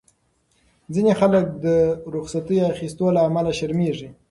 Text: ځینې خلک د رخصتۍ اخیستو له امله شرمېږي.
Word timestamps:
ځینې 0.93 1.11
خلک 1.19 1.45
د 1.65 1.65
رخصتۍ 2.15 2.57
اخیستو 2.71 3.05
له 3.15 3.21
امله 3.27 3.51
شرمېږي. 3.59 4.09